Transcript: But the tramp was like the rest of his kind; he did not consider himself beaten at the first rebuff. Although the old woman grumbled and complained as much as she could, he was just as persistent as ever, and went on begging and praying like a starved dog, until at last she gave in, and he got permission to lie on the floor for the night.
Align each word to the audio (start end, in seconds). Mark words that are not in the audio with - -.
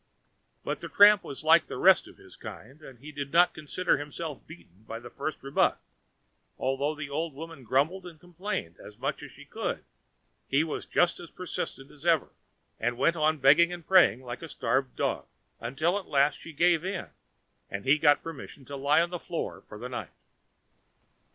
But 0.63 0.79
the 0.81 0.89
tramp 0.89 1.23
was 1.23 1.43
like 1.43 1.67
the 1.67 1.77
rest 1.77 2.07
of 2.07 2.17
his 2.17 2.35
kind; 2.35 2.81
he 2.99 3.11
did 3.11 3.31
not 3.31 3.53
consider 3.53 3.99
himself 3.99 4.47
beaten 4.47 4.83
at 4.89 5.03
the 5.03 5.11
first 5.11 5.43
rebuff. 5.43 5.77
Although 6.57 6.95
the 6.95 7.11
old 7.11 7.35
woman 7.35 7.63
grumbled 7.63 8.07
and 8.07 8.19
complained 8.19 8.77
as 8.79 8.97
much 8.97 9.21
as 9.21 9.31
she 9.31 9.45
could, 9.45 9.83
he 10.47 10.63
was 10.63 10.87
just 10.87 11.19
as 11.19 11.29
persistent 11.29 11.91
as 11.91 12.03
ever, 12.03 12.29
and 12.79 12.97
went 12.97 13.15
on 13.15 13.37
begging 13.37 13.71
and 13.71 13.85
praying 13.85 14.23
like 14.23 14.41
a 14.41 14.49
starved 14.49 14.95
dog, 14.95 15.27
until 15.59 15.99
at 15.99 16.07
last 16.07 16.39
she 16.39 16.51
gave 16.51 16.83
in, 16.83 17.11
and 17.69 17.85
he 17.85 17.99
got 17.99 18.23
permission 18.23 18.65
to 18.65 18.75
lie 18.75 19.01
on 19.01 19.11
the 19.11 19.19
floor 19.19 19.61
for 19.67 19.77
the 19.77 19.87
night. 19.89 20.09